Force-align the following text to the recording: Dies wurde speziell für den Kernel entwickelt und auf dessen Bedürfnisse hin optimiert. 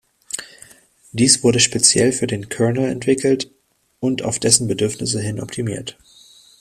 Dies 1.11 1.43
wurde 1.43 1.59
speziell 1.59 2.11
für 2.11 2.25
den 2.25 2.49
Kernel 2.49 2.89
entwickelt 2.89 3.51
und 3.99 4.23
auf 4.23 4.39
dessen 4.39 4.67
Bedürfnisse 4.67 5.21
hin 5.21 5.39
optimiert. 5.39 5.99